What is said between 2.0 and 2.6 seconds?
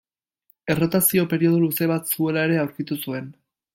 zuela ere